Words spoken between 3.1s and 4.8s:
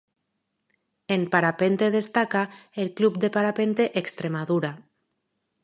de Parapente Extremadura.